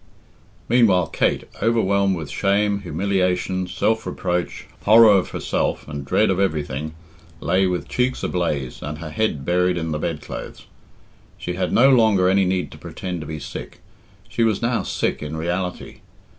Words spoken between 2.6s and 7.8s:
humiliation, self reproach, horror of herself, and dread of everything, lay